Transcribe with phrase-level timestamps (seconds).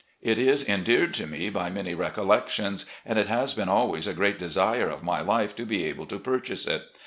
[0.23, 4.39] It is endeared to me by many recollections, and it has been always a great
[4.39, 6.81] desire of my life to be able to purchase it.